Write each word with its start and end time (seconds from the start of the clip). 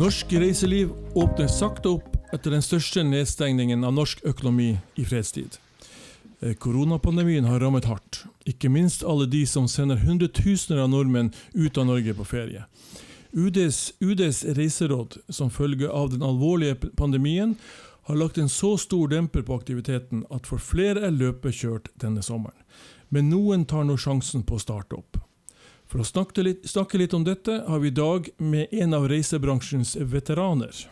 Norsk 0.00 0.32
reiseliv 0.32 0.92
åpner 1.14 1.48
sakte 1.48 1.90
opp 1.92 2.14
etter 2.32 2.54
den 2.54 2.62
største 2.64 3.02
nedstengningen 3.04 3.82
av 3.84 3.92
norsk 3.92 4.22
økonomi 4.24 4.70
i 4.96 5.04
fredstid. 5.04 5.58
Eh, 6.40 6.54
Koronapandemien 6.56 7.44
har 7.44 7.60
rammet 7.60 7.84
hardt, 7.84 8.22
ikke 8.48 8.70
minst 8.72 9.04
alle 9.04 9.26
de 9.28 9.42
som 9.44 9.68
sender 9.68 10.00
hundretusener 10.00 10.80
av 10.80 10.88
nordmenn 10.94 11.28
ut 11.52 11.76
av 11.76 11.90
Norge 11.90 12.16
på 12.16 12.24
ferie. 12.24 12.64
UDs, 13.36 13.92
UDs 14.00 14.40
reiseråd, 14.56 15.18
som 15.28 15.52
følge 15.52 15.92
av 15.92 16.14
den 16.14 16.24
alvorlige 16.24 16.80
pandemien, 16.96 17.58
har 18.08 18.16
lagt 18.16 18.40
en 18.40 18.48
så 18.48 18.78
stor 18.80 19.12
demper 19.12 19.44
på 19.44 19.60
aktiviteten 19.60 20.24
at 20.32 20.48
for 20.48 20.64
flere 20.64 21.10
er 21.10 21.12
løpet 21.12 21.60
kjørt 21.60 21.92
denne 22.00 22.24
sommeren. 22.24 22.56
Men 23.12 23.28
noen 23.28 23.68
tar 23.68 23.84
nå 23.84 24.00
sjansen 24.00 24.48
på 24.48 24.56
å 24.56 24.64
starte 24.64 24.96
opp. 24.96 25.20
For 25.90 26.04
å 26.04 26.06
snakke 26.06 26.44
litt, 26.46 26.68
snakke 26.70 27.00
litt 27.00 27.14
om 27.16 27.24
dette 27.26 27.64
har 27.66 27.80
vi 27.82 27.90
i 27.90 27.94
dag 27.94 28.28
med 28.38 28.70
en 28.70 28.94
av 28.94 29.08
reisebransjens 29.10 29.96
veteraner. 29.98 30.84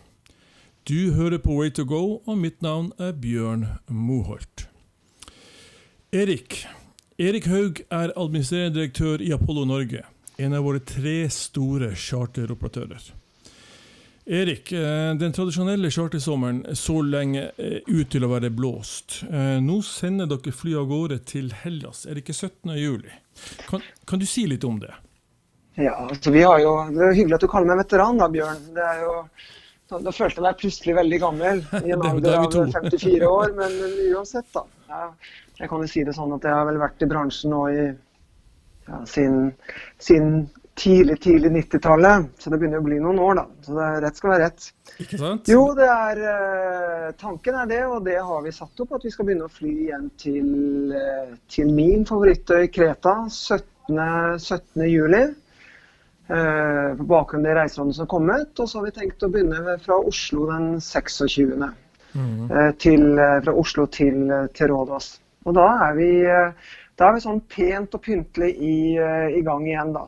Du 0.91 1.13
hører 1.15 1.39
på 1.39 1.55
Way 1.55 1.71
to 1.77 1.85
go, 1.87 2.19
og 2.27 2.41
mitt 2.41 2.59
navn 2.65 2.91
er 2.99 3.13
Bjørn 3.15 3.69
Moholt. 3.87 4.67
Erik. 6.11 6.65
Erik 7.21 7.47
Haug 7.47 7.83
er 7.95 8.15
administrerende 8.17 8.81
direktør 8.81 9.23
i 9.23 9.31
Apollo 9.37 9.69
Norge, 9.71 10.03
en 10.39 10.59
av 10.59 10.67
våre 10.67 10.83
tre 10.83 11.21
store 11.31 11.93
charteroperatører. 11.95 13.13
Erik, 14.29 14.73
eh, 14.73 15.15
den 15.17 15.33
tradisjonelle 15.33 15.89
chartersommeren 15.91 16.77
så 16.77 16.99
lenge 17.01 17.47
eh, 17.57 17.79
ut 17.87 18.11
til 18.13 18.27
å 18.27 18.29
være 18.29 18.51
blåst. 18.53 19.23
Eh, 19.25 19.55
Nå 19.65 19.79
sender 19.87 20.29
dere 20.29 20.53
fly 20.53 20.75
av 20.77 20.91
gårde 20.91 21.17
til 21.31 21.47
Hellas, 21.63 22.03
er 22.05 22.19
det 22.19 22.27
ikke 22.27 22.37
17. 22.37 22.75
juli? 22.77 23.15
Kan, 23.71 23.87
kan 24.05 24.21
du 24.21 24.27
si 24.29 24.45
litt 24.51 24.67
om 24.69 24.83
det? 24.83 24.93
Ja, 25.81 25.95
altså 26.11 26.35
vi 26.35 26.43
har 26.45 26.61
jo, 26.61 26.75
Det 26.93 27.07
er 27.07 27.17
hyggelig 27.17 27.39
at 27.39 27.47
du 27.47 27.49
kaller 27.49 27.71
meg 27.71 27.81
veteran, 27.81 28.21
da, 28.21 28.29
Bjørn. 28.35 28.61
Det 28.77 28.85
er 28.85 29.01
jo, 29.07 29.15
da, 29.89 30.03
da 30.11 30.13
følte 30.13 30.43
jeg 30.43 30.47
meg 30.51 30.61
plutselig 30.61 30.99
veldig 31.01 31.23
gammel 31.25 31.65
i 31.81 31.97
en 31.97 32.07
alder 32.11 32.35
er 32.35 32.45
av 32.45 32.77
54 32.77 33.31
år. 33.39 33.57
Men 33.57 33.81
uansett, 34.11 34.53
da. 34.53 34.67
Jeg, 34.93 35.33
jeg 35.63 35.73
kan 35.73 35.87
jo 35.87 35.91
si 35.95 36.05
det 36.05 36.19
sånn 36.19 36.37
at 36.37 36.45
jeg 36.45 36.59
har 36.59 36.69
vel 36.69 36.83
vært 36.85 37.01
i 37.01 37.09
bransjen 37.09 37.57
nå 37.57 37.65
i 37.73 37.81
ja, 37.89 39.01
siden, 39.09 39.55
siden 40.05 40.43
tidlig, 40.79 41.21
tidlig 41.23 41.51
90-tallet. 41.51 42.29
Så 42.39 42.51
det 42.51 42.59
begynner 42.59 42.83
å 42.83 42.87
bli 42.87 42.99
noen 43.03 43.19
år, 43.23 43.41
da. 43.41 43.45
Så 43.67 43.75
det, 43.77 43.89
rett 44.05 44.21
skal 44.21 44.33
være 44.33 44.45
rett. 44.47 44.69
Ikke 44.99 45.19
sant? 45.21 45.51
Jo, 45.51 45.65
det 45.79 45.89
er 45.91 46.23
eh, 46.33 47.09
Tanken 47.19 47.59
er 47.63 47.69
det, 47.71 47.83
og 47.87 48.07
det 48.07 48.19
har 48.23 48.45
vi 48.45 48.55
satt 48.55 48.85
opp. 48.85 48.95
At 48.99 49.05
vi 49.07 49.13
skal 49.15 49.29
begynne 49.29 49.49
å 49.49 49.53
fly 49.53 49.75
igjen 49.89 50.09
til, 50.21 50.49
eh, 50.95 51.35
til 51.51 51.75
min 51.75 52.07
favorittøy 52.09 52.71
Kreta 52.75 53.21
17. 53.27 54.01
17. 54.39 54.85
juli. 54.89 55.23
Eh, 56.29 56.89
på 56.99 57.07
bakgrunn 57.09 57.47
av 57.47 57.49
de 57.49 57.55
reiserådene 57.57 57.97
som 57.97 58.05
er 58.05 58.13
kommet. 58.15 58.53
Og 58.59 58.69
så 58.69 58.81
har 58.81 58.89
vi 58.89 58.97
tenkt 58.99 59.25
å 59.25 59.31
begynne 59.33 59.79
fra 59.85 60.01
Oslo 60.11 60.49
den 60.51 60.77
26. 60.85 61.73
Mhm. 62.19 62.51
eh, 62.51 62.71
til, 62.81 63.09
fra 63.45 63.55
Oslo 63.55 63.87
til, 63.93 64.29
til 64.55 64.71
Rådås. 64.73 65.17
Og 65.49 65.57
da 65.57 65.67
er 65.89 65.97
vi, 65.97 66.13
da 66.99 67.09
er 67.09 67.17
vi 67.17 67.25
sånn 67.25 67.41
pent 67.49 67.95
og 67.97 68.03
pyntelig 68.05 68.51
i, 68.59 68.79
i 69.39 69.43
gang 69.47 69.65
igjen, 69.65 69.93
da. 69.95 70.03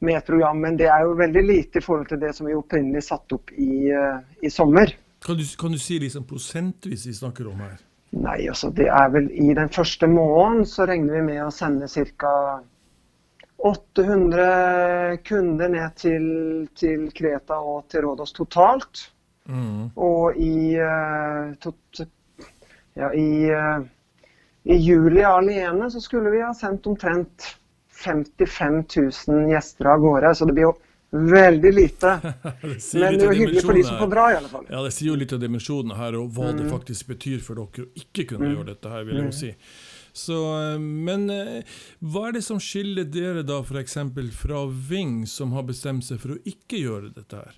Med 0.00 0.18
et 0.18 0.26
program. 0.26 0.58
Men 0.60 0.76
det 0.76 0.88
er 0.90 1.04
jo 1.06 1.14
veldig 1.18 1.42
lite 1.46 1.80
i 1.80 1.84
forhold 1.84 2.08
til 2.10 2.20
det 2.20 2.34
som 2.36 2.48
vi 2.48 2.56
opprinnelig 2.58 3.04
satte 3.06 3.38
opp 3.38 3.52
i, 3.54 3.88
eh, 3.88 4.18
i 4.42 4.50
sommer. 4.50 4.92
Kan 5.24 5.38
du, 5.38 5.44
kan 5.58 5.72
du 5.72 5.78
si 5.80 5.98
liksom 6.02 6.26
prosentvis 6.28 7.06
vi 7.06 7.14
snakker 7.16 7.48
om 7.48 7.62
her? 7.64 7.78
Nei, 8.14 8.44
altså 8.48 8.70
det 8.70 8.86
er 8.92 9.08
vel 9.10 9.30
i 9.32 9.54
den 9.56 9.70
første 9.72 10.06
måneden 10.06 10.66
så 10.68 10.86
regner 10.86 11.16
vi 11.16 11.22
med 11.32 11.42
å 11.46 11.50
sende 11.54 11.88
ca. 11.88 12.34
800 13.64 15.16
kunder 15.24 15.70
ned 15.72 15.96
til, 15.96 16.26
til 16.76 17.06
Kreta 17.16 17.56
og 17.56 17.86
til 17.88 18.04
Rådås 18.04 18.34
totalt. 18.36 19.06
Mm. 19.48 19.88
Og 19.96 20.36
i, 20.36 20.76
eh, 20.76 21.54
tot, 21.64 22.02
ja, 22.96 23.08
i, 23.08 23.48
eh, 23.48 23.86
i 24.64 24.76
juli 24.84 25.24
alene 25.24 25.88
så 25.90 26.00
skulle 26.00 26.32
vi 26.34 26.42
ha 26.44 26.52
sendt 26.56 26.86
omtrent 26.92 27.54
55 28.04 28.82
000 29.28 29.48
gjester 29.52 29.90
av 29.94 30.02
gårde. 30.04 30.34
Så 30.34 30.48
det 30.48 30.56
blir 30.56 30.68
jo 30.68 30.74
veldig 31.14 31.72
lite. 31.74 32.12
det 32.22 32.76
Men 32.94 33.18
det 33.18 33.24
er 33.24 33.26
jo 33.28 33.34
hyggelig 33.38 33.64
for 33.64 33.78
de 33.78 33.84
som 33.86 33.98
får 34.00 34.10
bra, 34.10 34.28
dra, 34.28 34.32
i 34.34 34.38
alle 34.40 34.52
fall. 34.52 34.64
Ja, 34.70 34.82
det 34.82 34.92
sier 34.96 35.12
jo 35.12 35.18
litt 35.20 35.34
av 35.36 35.42
dimensjonen 35.42 35.96
her, 35.98 36.16
og 36.18 36.32
hva 36.34 36.50
Mm. 36.52 36.62
det 36.62 36.70
faktisk 36.72 37.06
betyr 37.12 37.42
for 37.42 37.60
dere 37.60 37.86
å 37.86 37.90
ikke 38.04 38.26
kunne 38.32 38.50
gjøre 38.50 38.72
dette 38.72 38.90
her, 38.90 39.04
vil 39.06 39.20
jeg 39.20 39.28
jo 39.28 39.36
si. 39.40 39.52
Så, 40.14 40.38
eh, 40.58 40.78
men 40.78 41.28
eh, 41.30 41.62
hva 42.02 42.28
er 42.28 42.36
det 42.36 42.44
som 42.46 42.60
skiller 42.62 43.06
dere 43.10 43.42
da 43.46 43.60
f.eks. 43.62 43.96
fra 44.38 44.64
Ving, 44.90 45.24
som 45.26 45.52
har 45.52 45.62
bestemt 45.66 46.04
seg 46.06 46.20
for 46.22 46.36
å 46.36 46.40
ikke 46.46 46.82
gjøre 46.82 47.14
dette 47.14 47.40
her? 47.40 47.56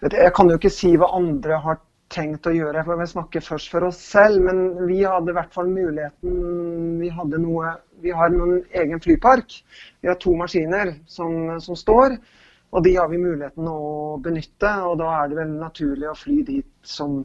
Jeg 0.00 0.32
kan 0.32 0.48
jo 0.48 0.56
ikke 0.56 0.72
si 0.72 0.94
hva 0.96 1.10
andre 1.12 1.58
har 1.60 1.76
tenkt 2.10 2.48
å 2.48 2.54
gjøre, 2.54 2.82
for 2.86 2.98
vi 2.98 3.06
snakker 3.10 3.44
først 3.44 3.70
for 3.72 3.86
oss 3.88 4.00
selv. 4.02 4.42
Men 4.46 4.86
vi 4.88 5.00
hadde 5.04 5.32
i 5.32 5.36
hvert 5.36 5.54
fall 5.54 5.70
muligheten 5.70 6.98
Vi 7.00 7.08
hadde 7.14 7.40
noe 7.42 7.76
Vi 8.02 8.12
har 8.16 8.32
noen 8.34 8.60
egen 8.82 9.00
flypark. 9.02 9.56
Vi 10.00 10.08
har 10.08 10.18
to 10.20 10.34
maskiner 10.36 10.94
som, 11.06 11.60
som 11.60 11.78
står. 11.78 12.16
Og 12.70 12.84
de 12.86 12.94
har 12.96 13.08
vi 13.10 13.18
muligheten 13.20 13.66
å 13.68 14.16
benytte. 14.22 14.72
Og 14.88 14.98
da 15.00 15.10
er 15.20 15.30
det 15.30 15.40
vel 15.40 15.56
naturlig 15.58 16.10
å 16.10 16.18
fly 16.18 16.40
dit 16.46 16.70
som, 16.86 17.22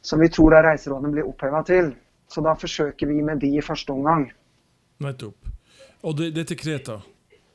som 0.00 0.20
vi 0.20 0.30
tror 0.32 0.56
da 0.56 0.64
reiserådene 0.70 1.14
blir 1.14 1.28
oppheva 1.28 1.62
til. 1.66 1.92
Så 2.28 2.44
da 2.44 2.56
forsøker 2.58 3.08
vi 3.08 3.22
med 3.24 3.40
de 3.40 3.54
i 3.56 3.64
første 3.64 3.94
omgang. 3.94 4.26
Nettopp. 5.04 5.54
Og 6.04 6.16
det, 6.18 6.32
det 6.34 6.44
er 6.44 6.50
til 6.52 6.60
Kreta. 6.60 6.98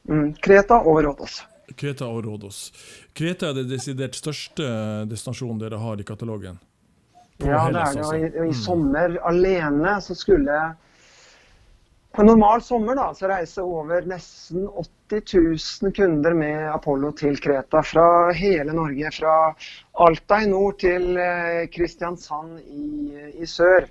Mm, 0.09 0.33
Kreta 0.43 0.81
og 0.83 1.03
Rådås. 1.05 1.41
Kreta 1.77 2.05
og 2.07 2.23
Rodos. 2.25 2.59
Kreta 3.17 3.49
er 3.49 3.57
det 3.61 3.67
desidert 3.71 4.15
største 4.17 4.67
destinasjonen 5.09 5.59
dere 5.61 5.79
har 5.81 5.99
i 5.99 6.05
katalogen. 6.07 6.59
På 7.39 7.47
Ja, 7.49 7.65
det 7.67 7.67
er 7.67 7.71
det. 7.73 7.81
altså. 7.81 8.07
Og 8.07 8.19
i, 8.19 8.25
i 8.25 8.47
Mm. 8.49 8.53
sommer 8.53 9.17
alene 9.27 10.01
så 10.01 10.15
skulle 10.15 10.75
På 12.13 12.21
en 12.21 12.27
normal 12.27 12.61
sommer 12.61 12.93
da, 12.95 13.07
så 13.17 13.25
reiser 13.27 13.63
over 13.65 14.03
nesten 14.05 14.67
80 15.09 15.33
000 15.81 15.93
kunder 15.97 16.33
med 16.37 16.67
Apollo 16.69 17.09
til 17.17 17.39
Kreta. 17.41 17.81
Fra 17.81 18.31
hele 18.37 18.69
Norge. 18.73 19.09
Fra 19.15 19.55
Alta 20.05 20.37
i 20.43 20.45
nord 20.51 20.77
til 20.83 21.17
eh, 21.17 21.63
Kristiansand 21.73 22.59
i, 22.69 23.31
i 23.41 23.45
sør. 23.49 23.87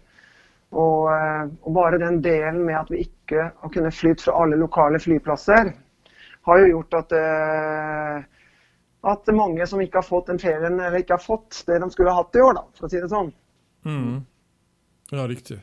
Og, 0.71 1.11
eh, 1.11 1.51
og 1.67 1.75
bare 1.75 1.99
den 1.99 2.21
delen 2.23 2.63
med 2.65 2.79
at 2.79 2.91
vi 2.95 3.03
ikke 3.09 3.49
har 3.59 3.75
kunnet 3.75 3.95
flytte 3.99 4.23
fra 4.29 4.39
alle 4.45 4.57
lokale 4.57 5.01
flyplasser, 5.03 5.73
har 6.49 6.63
jo 6.63 6.71
gjort 6.77 7.01
at 7.01 7.13
det 7.13 7.27
at 9.03 9.33
mange 9.35 9.67
som 9.67 9.81
ikke 9.83 9.99
har 9.99 10.07
fått 10.07 10.29
den 10.31 10.39
ferien, 10.39 10.79
eller 10.79 11.03
ikke 11.03 11.17
har 11.19 11.25
fått 11.25 11.65
det 11.67 11.81
de 11.83 11.91
skulle 11.91 12.13
ha 12.13 12.23
hatt 12.23 12.39
i 12.39 12.43
år, 12.45 12.55
da, 12.55 12.65
for 12.79 12.87
å 12.87 12.91
si 12.93 13.01
det 13.03 13.11
sånn. 13.11 13.33
Mm. 13.83 14.21
Ja, 15.11 15.27
riktig. 15.27 15.59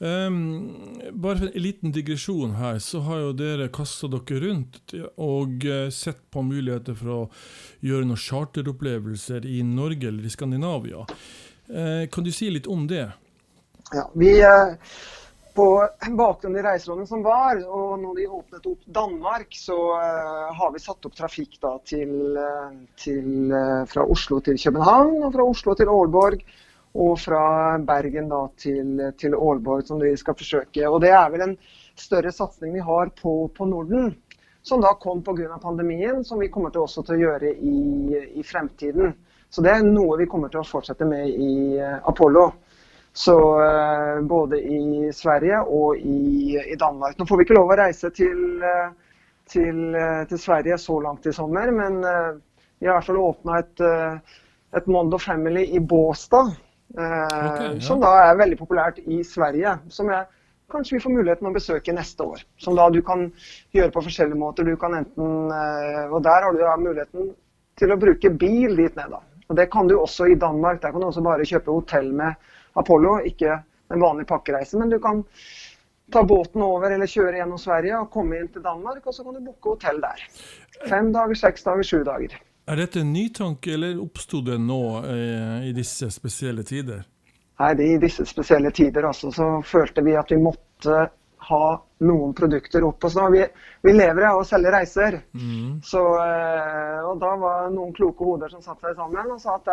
Um, 0.00 0.62
bare 1.12 1.36
for 1.36 1.46
en 1.46 1.62
liten 1.62 1.92
digresjon 1.92 2.56
her, 2.56 2.78
så 2.82 3.02
har 3.04 3.20
jo 3.20 3.32
dere 3.36 3.68
kasta 3.68 4.08
dere 4.08 4.40
rundt 4.46 4.94
og 5.20 5.66
eh, 5.68 5.90
sett 5.92 6.22
på 6.32 6.40
muligheter 6.40 6.96
for 6.96 7.12
å 7.12 7.18
gjøre 7.84 8.08
noen 8.08 8.22
charteropplevelser 8.22 9.44
i 9.44 9.60
Norge 9.66 10.08
eller 10.08 10.24
i 10.24 10.32
Skandinavia. 10.32 11.04
Uh, 11.68 12.08
kan 12.10 12.24
du 12.24 12.32
si 12.34 12.48
litt 12.50 12.66
om 12.66 12.88
det? 12.90 13.10
Ja, 13.92 14.06
vi, 14.14 14.32
eh, 14.40 14.72
på 15.60 15.88
bakgrunn 16.16 16.54
de 16.56 16.62
reiserådene 16.64 17.06
som 17.08 17.22
var, 17.24 17.58
og 17.68 17.98
når 18.00 18.16
de 18.16 18.26
åpnet 18.32 18.66
opp 18.70 18.86
Danmark, 18.96 19.52
så 19.56 19.76
eh, 19.98 20.46
har 20.56 20.72
vi 20.72 20.80
satt 20.80 21.04
opp 21.04 21.16
trafikk 21.18 21.58
da, 21.60 21.74
til, 21.84 22.14
eh, 22.40 22.78
til, 23.02 23.50
eh, 23.52 23.82
fra 23.90 24.06
Oslo 24.14 24.38
til 24.46 24.56
København, 24.62 25.18
og 25.26 25.34
fra 25.34 25.44
Oslo 25.44 25.74
til 25.76 25.90
Aalborg, 25.92 26.40
og 27.04 27.12
fra 27.20 27.42
Bergen 27.90 28.30
da, 28.32 28.40
til, 28.62 29.04
til 29.20 29.36
Aalborg, 29.36 29.84
som 29.90 30.00
vi 30.00 30.14
skal 30.16 30.38
forsøke. 30.38 30.86
Og 30.88 31.02
Det 31.04 31.12
er 31.12 31.28
vel 31.34 31.44
en 31.50 31.54
større 31.92 32.32
satsing 32.32 32.72
vi 32.78 32.86
har 32.88 33.12
på, 33.20 33.34
på 33.56 33.68
Norden, 33.68 34.14
som 34.64 34.80
da 34.80 34.94
kom 35.02 35.20
pga. 35.26 35.60
pandemien, 35.60 36.24
som 36.24 36.40
vi 36.40 36.48
kommer 36.48 36.72
til 36.72 36.86
også 36.86 37.04
til 37.04 37.18
å 37.18 37.22
gjøre 37.26 37.52
i, 37.52 38.24
i 38.40 38.42
fremtiden. 38.42 39.12
Så 39.50 39.60
det 39.66 39.76
er 39.76 39.84
noe 39.84 40.16
vi 40.22 40.30
kommer 40.30 40.48
til 40.48 40.62
å 40.62 40.68
fortsette 40.68 41.04
med 41.04 41.28
i 41.28 41.76
Apollo. 41.80 42.48
Så 43.12 43.34
eh, 43.62 44.20
både 44.22 44.60
i 44.62 45.10
Sverige 45.12 45.60
og 45.66 45.96
i, 45.98 46.54
i 46.72 46.76
Danmark. 46.78 47.18
Nå 47.18 47.26
får 47.26 47.40
vi 47.40 47.46
ikke 47.48 47.56
lov 47.58 47.72
å 47.72 47.78
reise 47.80 48.10
til, 48.14 48.62
eh, 48.62 48.92
til, 49.50 49.80
eh, 49.98 50.22
til 50.30 50.38
Sverige 50.38 50.78
så 50.78 51.00
langt 51.02 51.26
i 51.26 51.32
sommer, 51.34 51.72
men 51.74 51.98
vi 52.80 52.86
har 52.86 52.94
i 52.94 52.98
hvert 53.00 53.08
fall 53.10 53.18
åpna 53.20 53.58
et, 53.60 53.82
et 54.78 54.86
Mondo 54.86 55.18
Family 55.18 55.66
i 55.74 55.80
Båstad. 55.80 56.52
eh, 56.96 57.48
Ok, 57.50 57.58
ja. 57.64 57.80
Som 57.82 58.00
da 58.00 58.12
er 58.28 58.38
veldig 58.38 58.58
populært 58.60 59.02
i 59.02 59.22
Sverige. 59.26 59.74
Som 59.90 60.08
jeg 60.14 60.24
kanskje 60.70 60.96
vi 60.96 61.02
får 61.02 61.16
muligheten 61.16 61.50
å 61.50 61.52
besøke 61.54 61.92
neste 61.92 62.22
år. 62.22 62.44
Som 62.62 62.78
da 62.78 62.86
du 62.94 63.02
kan 63.02 63.26
gjøre 63.74 63.90
på 63.90 64.04
forskjellige 64.06 64.38
måter. 64.38 64.64
Du 64.70 64.76
kan 64.78 64.94
enten, 64.94 65.50
og 65.50 66.22
der 66.22 66.46
har 66.46 66.54
du 66.54 66.62
da 66.62 66.76
muligheten 66.78 67.32
til 67.76 67.90
å 67.90 67.98
bruke 67.98 68.30
bil 68.38 68.76
dit 68.78 68.94
ned. 68.96 69.10
da. 69.10 69.18
Og 69.50 69.56
Det 69.58 69.66
kan 69.72 69.88
du 69.90 69.96
også 69.98 70.30
i 70.30 70.38
Danmark. 70.38 70.80
Der 70.80 70.92
kan 70.94 71.02
du 71.02 71.08
også 71.08 71.22
bare 71.26 71.42
kjøpe 71.46 71.74
hotell 71.74 72.12
med 72.14 72.34
Apollo, 72.78 73.18
ikke 73.26 73.58
en 73.90 74.00
vanlig 74.02 74.26
pakkereise. 74.30 74.78
Men 74.78 74.92
du 74.92 74.98
kan 75.02 75.24
ta 76.12 76.22
båten 76.26 76.62
over 76.62 76.90
eller 76.90 77.10
kjøre 77.10 77.38
gjennom 77.38 77.58
Sverige 77.58 77.98
og 77.98 78.10
komme 78.14 78.40
inn 78.40 78.50
til 78.52 78.64
Danmark, 78.64 79.04
og 79.06 79.14
så 79.14 79.24
kan 79.26 79.36
du 79.36 79.44
booke 79.44 79.74
hotell 79.74 80.00
der. 80.02 80.24
Fem 80.88 81.12
dager, 81.14 81.38
seks 81.38 81.66
dager, 81.66 81.86
sju 81.86 82.02
dager. 82.06 82.34
Er 82.70 82.78
dette 82.78 83.00
en 83.02 83.12
ny 83.12 83.28
tanke, 83.34 83.72
eller 83.74 83.98
oppsto 84.02 84.42
det 84.46 84.58
nå 84.62 84.82
eh, 85.04 85.70
i 85.70 85.72
disse 85.74 86.10
spesielle 86.14 86.62
tider? 86.66 87.02
Nei, 87.60 87.72
det, 87.76 87.86
I 87.94 88.02
disse 88.02 88.24
spesielle 88.28 88.70
tider 88.72 89.08
altså, 89.08 89.32
så 89.34 89.48
følte 89.66 90.04
vi 90.06 90.14
at 90.16 90.30
vi 90.32 90.38
måtte 90.40 91.00
ha 91.50 91.64
noen 92.06 92.34
produkter 92.36 92.84
opp 92.86 93.04
stå. 93.10 93.26
Vi, 93.32 93.42
vi 93.82 93.92
lever 93.92 94.28
av 94.28 94.40
å 94.40 94.46
selge 94.46 94.72
reiser. 94.72 95.18
Mm. 95.34 95.80
Så, 95.84 96.00
eh, 96.22 97.00
og 97.04 97.18
da 97.20 97.34
var 97.40 97.66
det 97.66 97.74
noen 97.74 97.92
kloke 97.96 98.24
hoder 98.24 98.52
som 98.52 98.62
satte 98.64 98.88
seg 98.88 99.00
sammen 99.00 99.34
og 99.34 99.40
sa 99.42 99.58
at 99.58 99.68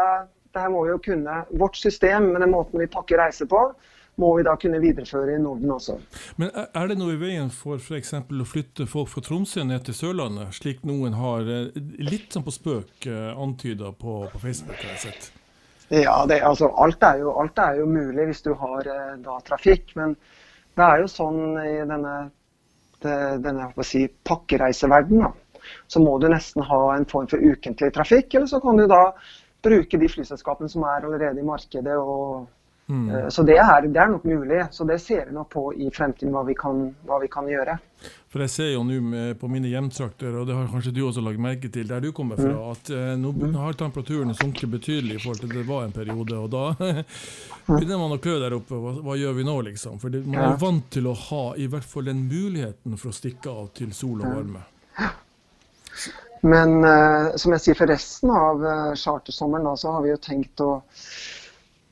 det, 0.58 0.64
det 0.64 0.66
her 0.66 0.74
må 0.74 0.84
vi 0.86 0.96
jo 0.96 1.04
kunne. 1.06 1.44
Vårt 1.54 1.78
system 1.78 2.32
med 2.34 2.42
den 2.42 2.52
måten 2.52 2.82
vi 2.82 2.90
pakker 2.90 3.22
reiser 3.22 3.46
på, 3.50 3.62
må 4.18 4.32
vi 4.38 4.44
da 4.48 4.56
kunne 4.58 4.80
videreføre 4.82 5.36
i 5.36 5.42
Norden 5.42 5.72
også. 5.76 6.00
Men 6.42 6.50
Er 6.58 6.88
det 6.90 6.98
noe 6.98 7.14
i 7.14 7.20
veien 7.22 7.52
for 7.54 7.78
f.eks. 7.78 8.16
å 8.18 8.48
flytte 8.50 8.88
folk 8.90 9.12
fra 9.12 9.22
Tromsø 9.22 9.62
ned 9.68 9.86
til 9.86 9.98
Sørlandet, 9.98 10.56
slik 10.58 10.82
noen 10.90 11.20
har 11.20 11.46
eh, 11.46 11.78
litt 12.02 12.34
sånn 12.34 12.46
på 12.48 12.56
spøk 12.56 13.10
eh, 13.12 13.30
antyda 13.38 13.94
på, 13.94 14.24
på, 14.34 14.42
Facebook? 14.42 14.80
har 14.82 14.96
jeg 14.96 15.04
sett? 15.06 15.30
Ja, 15.94 16.18
det, 16.28 16.42
altså, 16.44 16.72
alt, 16.82 17.04
er 17.06 17.22
jo, 17.22 17.36
alt, 17.38 17.62
er 17.62 17.78
jo, 17.80 17.86
mulig 17.86 18.32
hvis 18.32 18.42
du 18.48 18.56
har 18.58 18.90
eh, 18.90 19.14
da, 19.22 19.38
trafikk. 19.46 19.94
Men 20.00 20.18
det 20.74 20.88
er 20.88 21.06
jo 21.06 21.12
sånn 21.14 21.44
i 21.62 21.76
denne, 21.86 22.16
denne 23.06 23.70
si, 23.86 24.08
pakkereiseverdenen, 24.26 25.44
så 25.86 26.02
må 26.02 26.18
du 26.18 26.26
nesten 26.32 26.66
ha 26.66 26.82
en 26.96 27.06
form 27.06 27.30
for 27.30 27.38
ukentlig 27.38 27.94
trafikk. 27.94 28.34
Eller 28.34 28.50
så 28.50 28.66
kan 28.66 28.82
du 28.82 28.90
da 28.90 29.12
bruke 29.64 30.00
de 30.00 30.10
flyselskapene 30.12 30.70
som 30.70 30.86
er 30.88 31.08
allerede 31.08 31.42
i 31.42 31.48
markedet 31.48 31.98
og 31.98 32.48
Mm. 32.90 33.10
Eh, 33.10 33.30
så 33.30 33.44
det 33.44 33.58
er, 33.58 33.82
det 33.82 34.00
er, 34.00 34.08
nok 34.08 34.24
mulig. 34.24 34.62
Så 34.72 34.84
det 34.88 35.00
ser 35.00 35.26
vi 35.26 35.36
nok 35.36 35.50
på 35.52 35.64
i 35.76 35.90
fremtiden, 35.92 36.32
hva 36.32 36.44
vi 36.48 36.56
kan, 36.56 36.86
hva 37.08 37.20
vi 37.20 37.28
kan 37.32 37.48
gjøre. 37.50 37.78
For 38.32 38.44
Jeg 38.44 38.52
ser 38.54 38.70
jo 38.72 38.84
nå 38.86 39.34
på 39.40 39.50
mine 39.52 39.72
hjemtrakter, 39.72 40.36
og 40.40 40.48
det 40.48 40.56
har 40.56 40.70
kanskje 40.72 40.94
du 40.96 41.02
også 41.08 41.24
lagt 41.26 41.42
merke 41.42 41.72
til 41.74 41.88
der 41.90 42.04
du 42.04 42.12
kommer 42.16 42.40
fra, 42.40 42.54
mm. 42.54 42.72
at 42.72 42.92
eh, 42.94 43.10
nå 43.20 43.34
mm. 43.34 43.58
har 43.60 43.80
temperaturen 43.80 44.36
sunket 44.38 44.72
betydelig 44.72 45.18
i 45.18 45.24
forhold 45.24 45.42
til 45.44 45.56
det 45.56 45.66
var 45.68 45.88
en 45.88 45.96
periode. 45.96 46.38
og 46.38 46.50
Da 46.54 46.94
begynner 47.74 48.00
man 48.04 48.16
å 48.16 48.22
klø 48.24 48.38
der 48.44 48.56
oppe. 48.60 48.80
Hva, 48.84 48.96
hva 49.04 49.18
gjør 49.20 49.36
vi 49.40 49.48
nå, 49.48 49.58
liksom? 49.72 50.00
For 50.04 50.22
man 50.24 50.54
er 50.54 50.62
vant 50.62 50.88
til 50.94 51.12
å 51.12 51.18
ha 51.28 51.44
i 51.60 51.68
hvert 51.72 51.88
fall 51.88 52.08
den 52.08 52.28
muligheten 52.30 52.96
for 52.96 53.12
å 53.12 53.20
stikke 53.20 53.52
av 53.52 53.72
til 53.76 53.92
sol 53.96 54.22
og 54.22 54.32
varme. 54.32 54.64
Men 56.46 56.78
uh, 56.84 57.34
som 57.40 57.56
jeg 57.56 57.64
sier, 57.64 57.80
for 57.80 57.90
resten 57.90 58.34
av 58.34 58.62
uh, 58.62 58.94
chartersommeren 59.00 59.66
da, 59.66 59.74
så 59.80 59.96
har 59.96 60.06
vi 60.06 60.14
jo 60.14 60.22
tenkt 60.22 60.62
å 60.62 60.72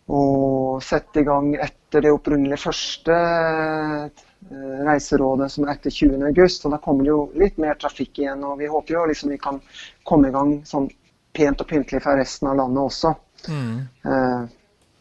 å 0.05 0.79
sette 0.83 1.21
i 1.21 1.25
gang 1.25 1.53
etter 1.55 2.05
det 2.05 2.11
opprinnelige 2.13 2.61
første 2.61 3.15
eh, 3.15 4.25
reiserådet, 4.85 5.49
som 5.51 5.65
er 5.65 5.73
etter 5.73 5.93
20.8. 5.93 6.69
Da 6.73 6.81
kommer 6.83 7.07
det 7.07 7.13
jo 7.13 7.21
litt 7.41 7.57
mer 7.61 7.79
trafikk 7.81 8.21
igjen. 8.21 8.43
og 8.45 8.59
Vi 8.61 8.69
håper 8.69 8.97
jo 8.97 9.07
liksom 9.09 9.33
vi 9.33 9.41
kan 9.41 9.61
komme 10.05 10.29
i 10.29 10.35
gang 10.35 10.59
sånn 10.67 10.91
pent 11.35 11.63
og 11.63 11.69
pyntelig 11.71 12.03
fra 12.05 12.15
resten 12.19 12.51
av 12.51 12.59
landet 12.61 12.83
også. 12.83 13.15
Mm. 13.49 13.81
Eh, 14.11 14.45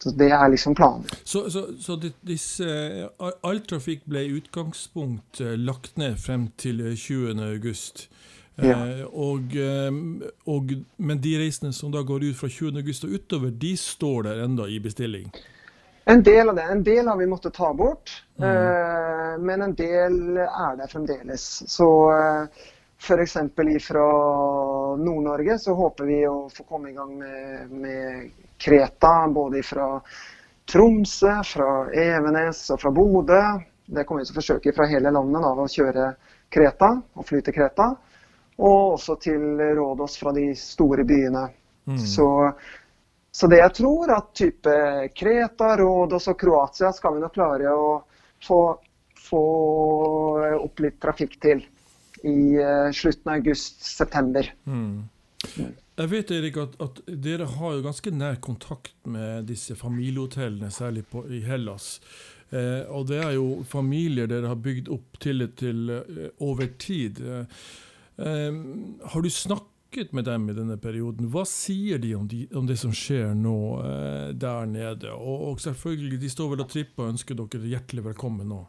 så 0.05 0.11
Det 0.11 0.29
er 0.37 0.49
liksom 0.53 0.75
planen. 0.77 1.05
Så, 1.25 1.47
så, 1.51 1.67
så 1.81 1.95
disse, 2.29 2.65
all 3.19 3.61
trafikk 3.65 4.03
ble 4.05 4.25
i 4.25 4.35
utgangspunkt 4.37 5.41
eh, 5.41 5.55
lagt 5.57 5.97
ned 6.01 6.19
frem 6.21 6.51
til 6.61 6.83
20.8? 6.93 8.09
Ja. 8.57 8.75
Eh, 8.87 9.05
og, 9.05 9.57
eh, 9.57 9.91
og, 10.45 10.75
men 10.97 11.21
de 11.21 11.35
reisene 11.39 11.73
som 11.73 11.91
da 11.93 12.05
går 12.07 12.29
ut 12.31 12.39
fra 12.39 12.49
20.8 12.49 13.09
og 13.09 13.17
utover, 13.19 13.51
de 13.51 13.75
står 13.77 14.29
der 14.29 14.45
enda 14.45 14.69
i 14.71 14.79
bestilling? 14.81 15.27
En 16.05 16.23
del 16.23 16.49
av 16.49 16.55
det. 16.55 16.63
En 16.63 16.85
del 16.85 17.09
har 17.09 17.17
vi 17.17 17.27
måttet 17.27 17.55
ta 17.55 17.73
bort, 17.75 18.13
mm. 18.37 18.45
eh, 18.45 19.35
men 19.41 19.63
en 19.63 19.75
del 19.75 20.39
er 20.45 20.79
der 20.79 20.91
fremdeles. 20.93 21.47
Så 21.73 21.89
eh, 22.13 22.65
f.eks. 23.01 23.37
fra 23.87 24.07
Nord-Norge 25.01 25.59
så 25.59 25.75
håper 25.75 26.05
vi 26.05 26.21
å 26.29 26.37
få 26.53 26.69
komme 26.69 26.93
i 26.93 26.97
gang 26.97 27.19
med, 27.19 27.73
med 27.73 28.31
Kreta. 28.61 29.17
Både 29.33 29.65
fra 29.67 29.89
Tromsø, 30.71 31.41
fra 31.49 31.71
Evenes 31.91 32.69
og 32.71 32.85
fra 32.85 32.93
Bodø. 32.95 33.43
Det 33.85 34.05
kommer 34.05 34.23
vi 34.23 34.29
til 34.29 34.37
å 34.37 34.41
forsøke 34.43 34.77
fra 34.77 34.87
hele 34.89 35.11
landet 35.13 35.43
da, 35.43 35.53
å 35.57 35.69
kjøre 35.69 36.11
Kreta 36.53 36.95
og 37.17 37.27
fly 37.27 37.43
til 37.45 37.57
Kreta 37.57 37.95
og 38.57 38.95
også 38.95 39.17
til 39.23 39.61
Rådås 39.79 40.17
fra 40.21 40.33
de 40.37 40.49
store 40.59 41.05
byene. 41.05 41.49
Mm. 41.91 41.99
Så, 41.99 42.29
så, 43.33 43.51
det 43.51 43.61
jeg 43.61 43.75
tror, 43.81 44.13
at 44.15 44.33
type 44.37 44.75
Kreta, 45.17 45.75
Rådås 45.81 46.29
og 46.33 46.39
Kroatia 46.41 46.93
skal 46.95 47.17
vi 47.17 47.25
nok 47.25 47.35
klare 47.35 47.73
å 47.75 47.89
få, 48.45 48.61
få 49.29 49.45
opp 50.61 50.85
litt 50.85 51.01
trafikk 51.03 51.39
til 51.43 51.65
i 52.25 52.39
uh, 52.57 52.89
slutten 52.95 53.29
av 53.35 53.43
august-september. 53.43 54.49
Mm. 54.65 55.03
Jeg 55.95 56.11
vet 56.11 56.31
Erik, 56.35 56.57
at, 56.59 56.79
at, 56.83 57.03
dere 57.07 57.47
har 57.59 57.75
jo 57.77 57.83
ganske 57.85 58.11
nær 58.15 58.39
kontakt 58.43 58.95
med 59.07 59.45
disse 59.51 59.77
familiehotellene, 59.79 60.71
særlig 60.73 61.05
på, 61.11 61.23
i 61.31 61.43
Hellas. 61.45 61.99
Eh, 62.55 62.83
og 62.93 63.07
det 63.11 63.21
er 63.23 63.37
jo 63.37 63.63
familier 63.67 64.29
dere 64.31 64.51
har 64.51 64.61
bygd 64.63 64.91
opp 64.95 65.21
tillit 65.23 65.57
til 65.61 65.91
eh, 65.95 66.29
over 66.45 66.71
tid. 66.83 67.21
Eh, 67.23 67.69
Ehm, 68.19 69.01
har 69.03 69.23
du 69.23 69.31
snakket 69.31 70.13
med 70.13 70.25
dem 70.25 70.49
i 70.51 70.55
denne 70.55 70.77
perioden? 70.79 71.31
Hva 71.33 71.45
sier 71.49 71.99
de 71.99 72.15
om, 72.15 72.29
de, 72.31 72.45
om 72.55 72.67
det 72.69 72.77
som 72.79 72.93
skjer 72.95 73.35
nå 73.39 73.57
eh, 73.83 74.29
der 74.39 74.69
nede? 74.71 75.11
Og, 75.15 75.49
og, 75.51 75.61
selvfølgelig, 75.63 76.21
de 76.23 76.31
står 76.31 76.53
vel 76.53 76.65
og 76.65 76.71
tripper 76.71 77.07
og 77.07 77.17
ønsker 77.17 77.39
dere 77.39 77.73
hjertelig 77.75 78.07
velkommen 78.11 78.51
nå. 78.51 78.63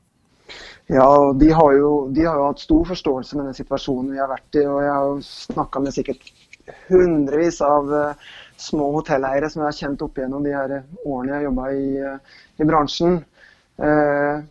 Ja, 0.93 1.05
de 1.33 1.49
har, 1.49 1.71
jo, 1.73 1.91
de 2.13 2.25
har 2.25 2.37
jo 2.37 2.49
hatt 2.51 2.61
stor 2.61 2.83
forståelse 2.91 3.37
med 3.37 3.47
den 3.49 3.57
situasjonen 3.57 4.11
vi 4.13 4.21
har 4.21 4.29
vært 4.29 4.57
i. 4.57 4.65
og 4.69 4.81
Jeg 4.85 4.93
har 4.93 5.23
snakka 5.29 5.81
med 5.81 5.95
sikkert 5.95 6.27
hundrevis 6.89 7.57
av 7.65 7.89
uh, 7.89 8.27
små 8.61 8.91
hotelleiere 8.93 9.49
som 9.49 9.63
jeg 9.63 9.71
har 9.71 9.79
kjent 9.79 10.03
opp 10.05 10.17
gjennom 10.17 10.45
de 10.45 10.53
her 10.53 10.75
årene 11.05 11.31
jeg 11.31 11.35
har 11.39 11.47
jobba 11.47 11.65
i, 11.73 11.87
uh, 12.01 12.37
i, 12.61 12.67
bransjen. 12.69 13.17
Uh, 13.81 14.45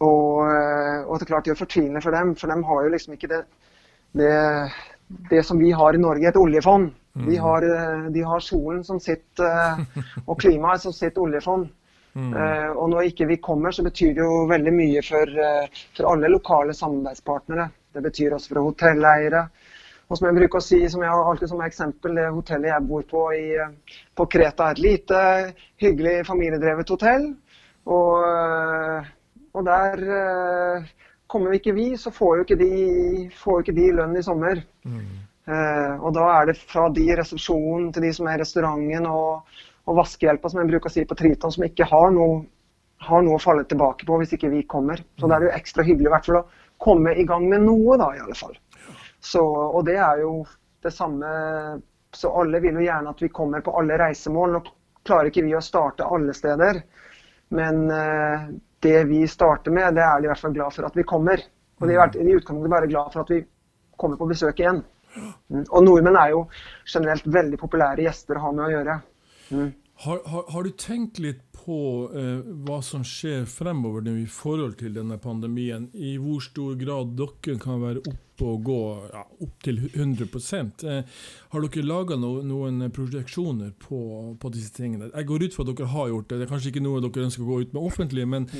og, 0.00 0.40
og, 0.48 1.12
det 1.12 1.24
er 1.24 1.28
klart 1.28 1.44
det 1.44 1.52
gjør 1.52 1.62
fortvilende 1.62 2.02
for 2.04 2.16
dem, 2.16 2.32
for 2.36 2.52
de 2.52 2.56
har 2.70 2.82
jo 2.84 2.92
liksom 2.92 3.16
ikke 3.16 3.30
det 3.32 3.44
det, 4.16 4.72
det 5.30 5.42
som 5.46 5.58
vi 5.58 5.70
har 5.70 5.94
i 5.94 6.02
Norge, 6.02 6.28
et 6.28 6.36
oljefond. 6.40 6.92
Mm. 7.16 7.30
De, 7.30 7.36
har, 7.36 7.62
eh, 7.62 8.10
de, 8.12 8.22
har, 8.22 8.40
solen 8.40 8.84
som 8.84 9.00
sitt, 9.00 9.40
eh, 9.40 9.80
og 10.26 10.38
klimaet 10.40 10.82
som 10.82 10.92
sitt 10.92 11.18
oljefond. 11.18 11.68
Mm. 12.16 12.30
Uh, 12.32 12.70
og 12.80 12.86
når 12.88 13.10
ikke 13.10 13.26
vi 13.28 13.36
kommer, 13.44 13.74
så 13.76 13.82
betyr 13.84 14.14
det 14.16 14.22
jo 14.24 14.46
veldig 14.48 14.72
mye 14.72 15.02
for, 15.04 15.28
uh, 15.36 15.82
for 15.92 16.08
alle 16.08 16.30
lokale 16.32 16.72
samarbeidspartnere. 16.72 17.66
Det 17.92 18.02
betyr 18.06 18.32
også 18.32 18.54
for 18.54 18.70
hotelleiere. 18.70 19.42
Og 20.08 20.16
som 20.16 20.30
jeg 20.30 20.36
bruker 20.38 20.62
å 20.62 20.64
si, 20.64 20.78
som 20.88 21.04
jeg 21.04 21.12
har 21.12 21.28
alltid 21.28 21.50
som 21.50 21.60
eksempel, 21.66 22.16
det 22.16 22.30
hotellet 22.32 22.70
jeg 22.70 22.86
bor 22.88 23.04
på 23.10 23.26
i, 23.36 23.44
på 24.16 24.26
Kreta 24.32 24.70
er 24.70 24.78
et 24.78 24.80
lite, 24.86 25.20
hyggelig 25.82 26.14
familiedrevet 26.24 26.94
hotell. 26.94 27.28
Og, 27.84 28.24
og 29.52 29.68
der 29.68 30.00
Kommer 31.26 31.50
vi 31.50 31.60
ikke 31.60 31.74
vi, 31.74 31.86
så 31.98 32.12
får 32.14 32.36
jo 32.38 32.44
ikke 32.46 32.58
de, 32.60 32.74
får 33.34 33.62
ikke 33.62 33.76
de 33.76 33.86
lønn 33.98 34.18
i 34.18 34.22
sommer. 34.22 34.60
Mm. 34.86 35.06
Eh, 35.46 35.94
og 36.02 36.12
da 36.14 36.26
er 36.40 36.50
det 36.50 36.58
fra 36.58 36.88
de 36.90 37.06
i 37.06 37.16
resepsjonen 37.18 37.88
til 37.94 38.06
de 38.06 38.12
som 38.14 38.26
er 38.26 38.38
i 38.38 38.42
restauranten 38.42 39.08
og, 39.10 39.56
og 39.86 39.98
vaskehjelpa, 40.00 40.50
som 40.50 40.62
jeg 40.62 40.70
bruker 40.72 40.90
å 40.90 40.94
si 40.94 41.04
på 41.06 41.18
Triton, 41.18 41.54
som 41.54 41.66
ikke 41.66 41.86
har 41.90 42.14
noe, 42.14 42.44
har 43.06 43.26
noe, 43.26 43.38
å 43.38 43.42
falle 43.42 43.66
tilbake 43.68 44.06
på 44.08 44.20
hvis 44.20 44.36
ikke 44.36 44.50
vi 44.54 44.62
kommer. 44.70 45.02
Så 45.18 45.26
da 45.26 45.36
er 45.36 45.44
det 45.44 45.50
jo 45.50 45.58
ekstra 45.58 45.86
hyggelig 45.86 46.10
i 46.10 46.14
hvert 46.14 46.30
fall 46.30 46.40
å 46.40 46.46
komme 46.82 47.14
i 47.14 47.26
gang 47.28 47.46
med 47.50 47.66
noe, 47.66 47.98
da 48.00 48.12
i 48.14 48.22
alle 48.22 48.38
fall. 48.38 48.56
Så, 49.22 49.42
og 49.42 49.84
det 49.86 49.98
er 49.98 50.22
jo 50.22 50.38
det 50.84 50.92
samme 50.94 51.26
Så 52.14 52.30
alle 52.38 52.60
vil 52.62 52.76
jo 52.78 52.84
gjerne 52.84 53.10
at 53.10 53.20
vi 53.20 53.28
kommer 53.34 53.60
på 53.64 53.72
alle 53.76 53.96
reisemål. 54.00 54.52
Nå 54.54 54.60
klarer 55.04 55.28
ikke 55.28 55.42
vi 55.44 55.56
å 55.56 55.64
starte 55.64 56.06
alle 56.06 56.32
steder. 56.36 56.78
Men 57.52 57.90
eh, 57.92 58.46
det 58.84 59.04
vi 59.08 59.22
starter 59.28 59.72
med, 59.74 59.94
det 59.96 60.04
er 60.04 60.20
de 60.20 60.28
i 60.28 60.30
hvert 60.30 60.42
fall 60.42 60.54
glad 60.56 60.74
for 60.74 60.88
at 60.88 60.96
vi 60.96 61.06
kommer. 61.08 61.42
Og 61.80 61.88
de 61.88 61.96
er 61.96 62.18
i 62.20 62.36
utgangspunktet 62.36 62.72
bare 62.72 62.90
glad 62.90 63.12
for 63.12 63.24
at 63.24 63.32
vi 63.32 63.40
kommer 64.00 64.20
på 64.20 64.28
besøk 64.28 64.60
igjen. 64.60 64.82
Mm. 65.16 65.64
Og 65.70 65.84
nordmenn 65.84 66.18
er 66.20 66.34
jo 66.34 66.44
generelt 66.84 67.26
veldig 67.38 67.58
populære 67.60 68.04
gjester 68.04 68.36
å 68.36 68.46
ha 68.46 68.52
med 68.52 68.66
å 68.66 68.72
gjøre. 68.74 68.96
Har, 69.98 70.20
har, 70.26 70.44
har, 70.52 70.64
du 70.64 70.70
tenkt 70.70 71.18
litt 71.18 71.40
på 71.56 71.76
eh, 72.12 72.44
hva 72.66 72.82
som 72.84 73.04
skjer 73.06 73.46
fremover 73.48 74.04
i 74.12 74.26
forhold 74.28 74.76
til 74.82 74.92
denne 74.92 75.16
pandemien? 75.18 75.88
I 75.96 76.18
hvor 76.20 76.42
stor 76.44 76.74
grad 76.76 77.14
dere 77.16 77.56
kan 77.62 77.80
være 77.80 78.02
oppe 78.04 78.44
og 78.44 78.66
gå 78.66 78.80
ja, 79.08 79.22
opp 79.24 79.62
til 79.64 79.78
100 79.86 80.26
eh, 80.84 81.22
Har 81.54 81.64
dere 81.64 81.84
laga 81.88 82.18
no, 82.20 82.34
noen 82.44 82.90
projeksjoner 82.92 83.70
på, 83.80 84.00
på, 84.36 84.50
disse 84.52 84.74
tingene? 84.76 85.08
Jeg 85.14 85.28
går 85.30 85.46
ut 85.46 85.56
fra 85.56 85.64
at 85.64 85.70
dere 85.72 85.92
har 85.94 86.10
gjort 86.12 86.28
det. 86.28 86.38
Det 86.38 86.46
er 86.46 86.52
kanskje 86.52 86.72
ikke 86.74 86.84
noe 86.84 87.00
dere 87.06 87.28
ønsker 87.30 87.46
å 87.46 87.48
gå 87.48 87.60
ut 87.64 87.72
med 87.72 87.88
offentlig, 87.88 88.26
men, 88.28 88.50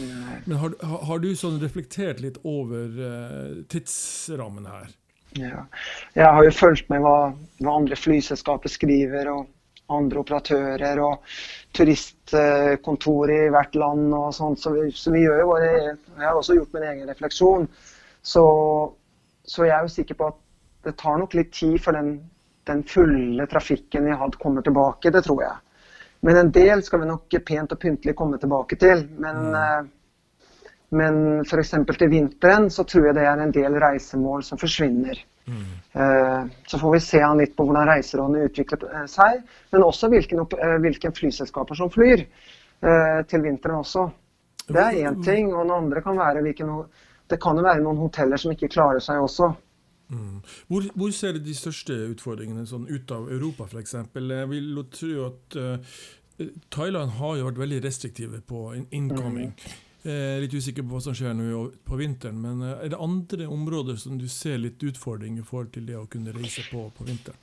men 0.46 0.62
har, 0.62 0.78
har, 0.80 1.20
du 1.20 1.34
sånn 1.36 1.60
reflektert 1.60 2.24
litt 2.24 2.40
over 2.48 2.96
eh, 3.10 3.58
tidsrammen 3.76 4.72
her? 4.72 4.88
Ja. 5.36 5.66
Jeg 6.16 6.32
har 6.32 6.48
jo 6.48 6.56
fulgt 6.56 6.88
med 6.88 7.04
hva, 7.04 7.18
hva 7.60 7.76
andre 7.76 8.00
flyselskaper 8.00 8.72
skriver. 8.72 9.28
og 9.34 9.52
andre 9.92 10.22
operatører 10.22 11.00
og 11.04 11.36
turistkontor 11.76 13.32
i 13.34 13.42
hvert 13.54 13.76
land 13.78 14.14
og 14.14 14.32
sånt. 14.34 14.62
Så 14.62 14.72
vi, 14.74 14.88
så 14.90 15.12
vi 15.14 15.24
gjør 15.26 15.42
jo 15.42 15.50
våre 15.52 15.68
Jeg 15.72 16.24
har 16.24 16.34
også 16.34 16.56
gjort 16.58 16.74
min 16.74 16.88
egen 16.90 17.10
refleksjon. 17.10 17.68
Så, 18.22 18.46
så, 19.46 19.64
jeg 19.64 19.76
er 19.76 19.86
jo 19.86 19.94
sikker 19.94 20.18
på 20.18 20.32
at 20.32 20.40
det 20.86 20.96
tar 20.98 21.20
nok 21.20 21.34
litt 21.38 21.52
tid 21.54 21.78
før 21.82 22.00
den 22.00 22.16
den 22.66 22.82
fulle 22.82 23.46
trafikken 23.46 24.04
vi 24.04 24.12
hadde, 24.12 24.36
kommer 24.36 24.62
tilbake. 24.62 25.10
Det 25.10 25.22
tror 25.22 25.42
jeg. 25.42 25.54
Men 26.26 26.36
en 26.40 26.50
del 26.50 26.82
skal 26.82 27.02
vi 27.02 27.10
nok 27.10 27.36
pent 27.46 27.72
og 27.72 27.80
pyntelig 27.80 28.16
komme 28.18 28.40
tilbake 28.42 28.78
til. 28.80 29.04
Men, 29.22 29.52
mm. 29.54 29.90
men 30.98 31.20
f.eks. 31.44 31.74
til 31.86 32.10
vinteren 32.10 32.70
så 32.70 32.84
tror 32.84 33.10
jeg 33.10 33.18
det 33.18 33.26
er 33.28 33.42
en 33.42 33.54
del 33.54 33.78
reisemål 33.82 34.42
som 34.44 34.58
forsvinner. 34.58 35.20
Mm. 35.46 36.48
Så 36.66 36.78
får 36.82 36.92
vi 36.92 37.00
se 37.04 37.20
litt 37.38 37.52
på 37.54 37.64
hvordan 37.68 37.86
reiserådene 37.86 38.48
utvikler 38.48 39.06
seg, 39.06 39.44
men 39.70 39.84
også 39.86 40.10
hvilke, 40.10 40.42
hvilke 40.82 41.12
flyselskaper 41.14 41.78
som 41.78 41.92
flyr 41.94 42.24
til 43.30 43.44
vinteren 43.44 43.78
også. 43.78 44.08
Det 44.66 44.82
er 44.82 44.98
én 45.06 45.20
ting, 45.22 45.52
og 45.54 45.62
den 45.64 45.76
andre 45.76 46.02
kan 46.02 46.18
være 46.18 46.42
hvilken 46.42 46.72
Det 47.30 47.38
kan 47.42 47.56
jo 47.56 47.62
være 47.62 47.82
noen 47.82 47.98
hoteller 47.98 48.38
som 48.38 48.52
ikke 48.52 48.68
klarer 48.70 49.02
seg 49.02 49.22
også. 49.22 49.52
Mm. 50.08 50.42
Hvor, 50.68 50.82
hvor, 50.94 51.10
ser 51.10 51.32
du 51.32 51.40
de 51.42 51.54
største 51.54 51.94
utfordringene 52.12 52.66
sånn 52.66 52.86
ut 52.86 53.10
av 53.10 53.26
Europa 53.32 53.66
f.eks.? 53.66 53.96
Jeg 54.14 54.50
vil 54.52 54.84
tro 54.94 55.24
at 55.26 55.56
uh, 55.58 55.96
Thailand 56.70 57.16
har 57.18 57.40
jo 57.40 57.48
vært 57.48 57.58
veldig 57.58 57.80
restriktive 57.84 58.40
på 58.46 58.68
incoming. 58.94 59.50
Mm. 59.50 59.82
Jeg 60.06 60.36
er 60.36 60.44
litt 60.44 60.54
usikker 60.54 60.84
på 60.86 60.94
hva 60.94 61.00
som 61.02 61.16
skjer 61.18 61.34
nå 61.34 61.64
på 61.86 61.98
vinteren, 61.98 62.38
men 62.42 62.62
eh, 62.62 62.84
er 62.86 62.92
det 62.92 63.00
andre 63.02 63.48
områder 63.50 63.98
som 63.98 64.20
du 64.20 64.28
ser 64.30 64.60
litt 64.62 64.82
utfordring 64.86 65.40
i 65.40 65.46
forhold 65.46 65.72
til 65.74 65.88
det 65.88 65.98
å 65.98 66.06
kunne 66.10 66.34
reise 66.36 66.62
på 66.70 66.86
på 66.94 67.08
vinteren? 67.08 67.42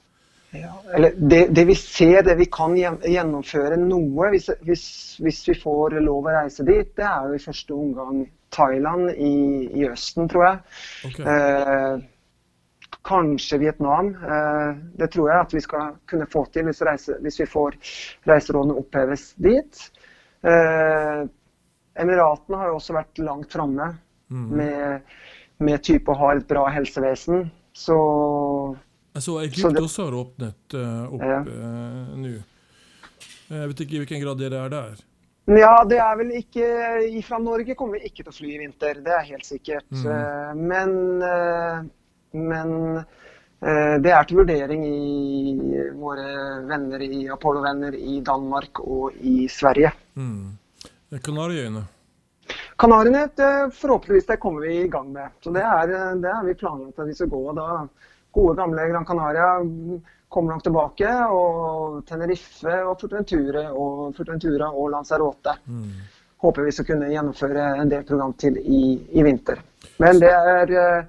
Ja, 0.53 0.75
det, 1.17 1.48
det, 1.50 1.63
vi 1.65 1.74
ser, 1.75 2.20
det 2.22 2.36
vi 2.38 2.46
kan 2.53 2.75
gjennomføre 2.77 3.77
noe 3.82 4.27
hvis, 4.36 4.51
hvis, 4.62 4.86
hvis, 5.25 5.39
vi 5.50 5.55
får 5.58 5.98
lov 6.05 6.29
å 6.29 6.36
reise 6.36 6.65
dit, 6.67 6.91
det 6.93 7.08
er 7.10 7.25
jo 7.25 7.39
i 7.39 7.41
første 7.41 7.74
omgang 7.74 8.20
Thailand 8.53 9.10
i, 9.17 9.34
i 9.82 9.88
Østen, 9.89 10.29
tror 10.29 10.46
jeg. 10.46 10.60
Okay. 11.10 11.25
Eh, 11.25 12.03
Kanskje 13.03 13.58
Vietnam. 13.58 14.13
Eh, 14.15 14.75
det 15.01 15.10
tror 15.12 15.32
jeg 15.32 15.39
at 15.41 15.53
vi 15.58 15.62
skal 15.65 15.96
kunne 16.08 16.29
få 16.29 16.46
til 16.53 16.70
hvis, 16.70 16.84
reise, 16.86 17.17
hvis 17.25 17.41
vi 17.41 17.50
får 17.50 17.79
reiserådene 18.29 18.77
oppheves 18.79 19.32
dit. 19.41 19.82
Eh, 20.46 21.25
Emiratene 22.00 22.59
har 22.59 22.71
jo 22.71 22.79
også 22.79 22.95
vært 22.97 23.21
langt 23.21 23.53
framme 23.53 23.91
mm. 24.33 24.47
med, 24.59 25.15
med 25.63 25.83
type 25.85 26.12
å 26.12 26.17
ha 26.17 26.33
et 26.33 26.47
bra 26.50 26.65
helsevesen. 26.73 27.47
Så 27.73 27.97
så 29.13 29.35
Egypt 29.43 29.75
det, 29.75 29.81
også 29.83 30.07
har 30.07 30.15
åpnet 30.17 30.73
uh, 30.73 31.13
opp 31.13 31.21
ja. 31.21 31.41
uh, 31.45 32.13
nå. 32.17 32.31
Jeg 33.53 33.67
vet 33.69 33.83
ikke 33.83 33.93
i 33.93 34.00
hvilken 34.01 34.23
grad 34.23 34.39
dere 34.41 34.63
er 34.65 34.71
der? 34.73 35.03
Ja, 35.53 35.73
det 35.85 36.00
er 36.00 36.15
vel 36.15 36.29
ikke 36.39 36.67
Fra 37.27 37.38
Norge 37.43 37.75
kommer 37.75 38.00
vi 38.00 38.07
ikke 38.07 38.23
til 38.23 38.31
å 38.31 38.33
fly 38.33 38.53
i 38.55 38.62
vinter, 38.62 39.01
det 39.05 39.13
er 39.13 39.27
helt 39.27 39.45
sikkert. 39.45 39.85
Mm. 39.93 40.07
Uh, 40.07 40.63
men 40.71 41.91
men 42.33 42.97
eh, 42.97 43.95
det 44.01 44.12
er 44.12 44.25
til 44.27 44.41
vurdering 44.41 44.83
i 44.88 45.85
våre 45.97 46.27
venner 46.69 47.05
i 47.05 47.23
Apollo-venner 47.31 47.95
i 47.97 48.19
Danmark 48.25 48.81
og 48.83 49.17
i 49.21 49.47
Sverige. 49.51 49.93
Mm. 50.17 50.57
Kanariøyene? 51.24 51.84
Kanariøyene, 52.79 53.70
forhåpentligvis 53.75 54.25
det 54.32 54.39
kommer 54.41 54.65
vi 54.67 54.79
i 54.82 54.88
gang 54.91 55.12
med. 55.13 55.36
Så 55.43 55.51
Det 55.53 55.62
er, 55.62 55.93
det 56.22 56.29
er 56.29 56.46
vi 56.46 56.55
planlagt 56.58 57.00
at 57.00 57.08
vi 57.08 57.13
skal 57.13 57.29
gå. 57.29 57.43
Da 57.53 57.88
gode, 58.34 58.55
gamle 58.58 58.88
Gran 58.89 59.05
Canaria 59.05 59.51
kommer 60.29 60.53
nok 60.55 60.63
tilbake. 60.63 61.12
Og 61.29 62.01
Tenerife 62.10 62.79
og 62.88 62.98
Fortentura 63.01 63.70
og, 63.72 64.15
Fortentura 64.17 64.72
og 64.72 64.89
Lanzarote. 64.96 65.55
Mm. 65.65 66.01
Håper 66.43 66.65
vi 66.65 66.74
skal 66.75 66.89
kunne 66.89 67.12
gjennomføre 67.13 67.70
en 67.79 67.91
del 67.91 68.03
program 68.03 68.34
til 68.34 68.58
i, 68.58 68.84
i 69.13 69.24
vinter. 69.24 69.62
Men 70.01 70.20
det 70.20 70.34
er 70.34 71.05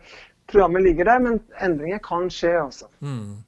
programmet 0.46 0.84
ligger 0.84 1.08
der, 1.08 1.18
men 1.24 1.40
endringer 1.64 1.98
kan 2.04 2.28
skje, 2.30 2.52
altså. 2.60 2.86
Mm. 3.00 3.40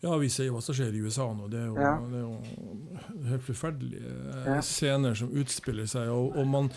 Ja, 0.00 0.16
vi 0.16 0.28
ser 0.30 0.46
jo 0.46 0.54
hva 0.54 0.62
som 0.62 0.76
skjer 0.78 0.94
i 0.94 1.00
USA 1.02 1.26
nå. 1.34 1.48
Det 1.50 1.58
er 1.58 1.66
jo, 1.66 1.74
ja. 1.82 1.94
det 2.06 2.20
er 2.20 2.22
jo 2.22 3.26
helt 3.32 3.46
forferdelige 3.48 4.12
ja. 4.46 4.60
scener 4.62 5.18
som 5.18 5.32
utspiller 5.34 5.88
seg. 5.90 6.10
Og, 6.14 6.38
og 6.38 6.46
man, 6.46 6.70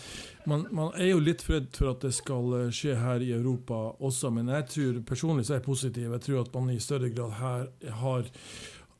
man, 0.50 0.66
man, 0.74 0.90
er 0.98 1.12
jo 1.12 1.22
litt 1.22 1.44
redd 1.46 1.70
for 1.76 1.92
at 1.92 2.02
det 2.02 2.10
skal 2.18 2.56
skje 2.74 2.98
her 2.98 3.22
i 3.22 3.30
Europa 3.36 3.78
også, 4.02 4.32
men 4.34 4.50
jeg 4.50 4.68
tror 4.74 5.00
personlig 5.06 5.46
så 5.46 5.54
er 5.54 5.62
jeg 5.62 5.68
positiv. 5.70 6.10
Jeg 6.10 6.26
tror 6.26 6.42
at 6.42 6.54
man 6.58 6.74
i 6.74 6.80
større 6.82 7.12
grad 7.14 7.38
her 7.38 7.66
har 8.02 8.30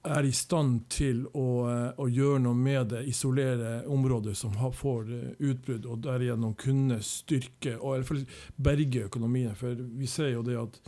er 0.03 0.27
i 0.27 0.33
stand 0.35 0.89
til 0.91 1.23
å, 1.31 1.47
eh, 1.71 2.01
å, 2.03 2.09
gjøre 2.11 2.41
noe 2.43 2.59
med 2.59 2.91
det, 2.91 3.05
isolere 3.07 3.83
områder 3.87 4.35
som 4.35 4.57
har, 4.59 4.73
får 4.75 5.13
eh, 5.15 5.29
utbrudd, 5.51 5.87
og 5.87 6.03
derigjennom 6.03 6.57
kunne 6.59 6.99
styrke 7.07 7.77
og 7.79 7.95
i 7.95 8.01
hvert 8.01 8.11
fall 8.11 8.25
berge 8.71 9.07
økonomien. 9.07 9.55
For 9.59 9.79
vi 9.79 10.11
ser 10.11 10.35
jo 10.35 10.43
det 10.47 10.59
at 10.59 10.81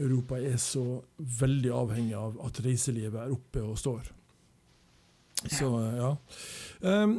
Europa 0.00 0.38
er 0.40 0.56
så 0.60 1.02
veldig 1.40 1.74
avhengig 1.76 2.16
av 2.18 2.38
at 2.46 2.62
reiselivet 2.64 3.20
er 3.22 3.34
oppe 3.34 3.62
og 3.64 3.78
står. 3.78 4.08
Så 5.46 5.68
ja. 5.96 6.14
Um, 6.80 7.14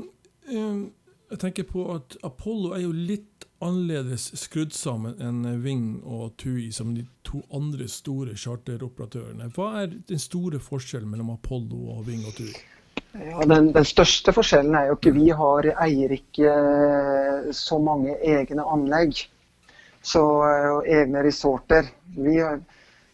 um, 0.49 0.81
jeg 1.31 1.39
tenker 1.39 1.63
på 1.69 1.85
at 1.93 2.17
Apollo 2.27 2.73
er 2.75 2.83
jo 2.83 2.91
litt 2.91 3.47
annerledes 3.61 4.31
skrudd 4.41 4.73
sammen 4.73 5.19
enn 5.21 5.45
Ving 5.63 6.01
og 6.01 6.33
TUI 6.41 6.71
som 6.73 6.95
de 6.95 7.05
to 7.27 7.43
andre 7.55 7.87
store 7.91 8.35
charteroperatørene. 8.37 9.51
Hva 9.55 9.69
er 9.83 9.95
den 10.09 10.21
store 10.21 10.59
forskjellen 10.61 11.09
mellom 11.11 11.31
Apollo 11.35 11.95
og 11.95 12.05
Ving 12.09 12.25
og 12.25 12.35
TUI? 12.39 12.51
Ja, 13.11 13.43
den, 13.47 13.71
den, 13.75 13.85
største 13.87 14.33
forskjellen 14.33 14.75
er 14.75 14.89
jo 14.89 14.97
ikke 14.97 15.13
vi 15.15 15.29
har 15.35 15.67
eier 15.83 16.13
ikke 16.15 16.51
eh, 16.51 17.49
så 17.55 17.79
mange 17.83 18.15
egne 18.23 18.65
anlegg. 18.71 19.25
Så, 20.01 20.23
eh, 20.47 20.69
og 20.75 20.87
egne 20.89 21.23
resorter. 21.23 21.89
Vi, 22.17 22.37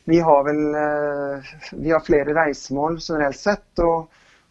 vi, 0.08 0.20
har 0.24 0.46
vel 0.48 0.62
eh, 0.84 1.52
vi 1.76 1.92
har 1.92 2.06
flere 2.06 2.36
reisemål 2.38 3.02
generelt 3.02 3.40
sett. 3.40 3.84
og 3.84 4.08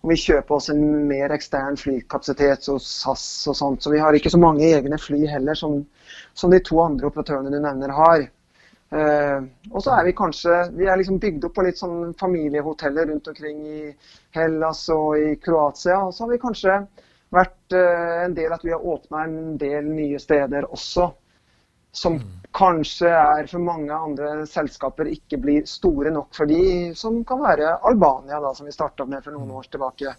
og 0.07 0.13
vi 0.13 0.21
kjøper 0.23 0.55
oss 0.55 0.69
en 0.71 0.83
mer 1.09 1.33
ekstern 1.35 1.75
flykapasitet 1.81 2.69
hos 2.71 2.85
SAS 3.01 3.25
og 3.51 3.57
sånt. 3.59 3.83
Så 3.83 3.91
vi 3.91 3.99
har 3.99 4.15
ikke 4.15 4.31
så 4.31 4.39
mange 4.39 4.69
egne 4.69 5.01
fly 5.03 5.25
heller 5.27 5.59
som, 5.59 5.81
som 6.31 6.53
de 6.53 6.61
to 6.63 6.79
andre 6.79 7.09
operatørene 7.09 7.51
du 7.51 7.59
nevner 7.59 7.91
har. 7.97 8.29
Uh, 8.95 9.43
og 9.73 9.83
så 9.83 9.97
er 9.97 10.05
vi 10.07 10.13
kanskje 10.15 10.61
Vi 10.77 10.87
er 10.87 10.95
liksom 11.01 11.17
bygd 11.19 11.49
opp 11.49 11.57
på 11.57 11.65
litt 11.67 11.81
sånn 11.81 12.13
familiehoteller 12.21 13.09
rundt 13.11 13.27
omkring 13.33 13.65
i 13.67 13.81
Hellas 14.37 14.85
og 14.95 15.19
i 15.19 15.33
Kroatia. 15.43 15.99
Og 16.07 16.15
så 16.15 16.23
har 16.23 16.31
vi 16.37 16.43
kanskje 16.45 16.77
vært 17.35 17.75
uh, 17.75 18.23
en 18.29 18.39
del 18.39 18.55
at 18.55 18.63
vi 18.63 18.77
har 18.77 18.87
åpna 18.95 19.25
en 19.27 19.57
del 19.59 19.91
nye 19.91 20.23
steder 20.23 20.71
også 20.71 21.11
som 21.97 22.13
mm. 22.13 22.25
kanskje 22.53 23.09
er 23.09 23.47
for 23.49 23.63
mange 23.65 23.95
andre 23.95 24.45
selskaper 24.49 25.09
ikke 25.09 25.39
blir 25.41 25.65
store 25.69 26.11
nok 26.13 26.35
for 26.37 26.51
de, 26.51 26.93
som 26.99 27.23
kan 27.25 27.41
være 27.41 27.79
Albania, 27.89 28.41
da, 28.43 28.53
som 28.55 28.69
vi 28.69 28.75
starta 28.75 29.07
med 29.09 29.25
for 29.25 29.33
noen 29.33 29.49
mm. 29.49 29.55
år 29.57 29.71
tilbake. 29.73 30.13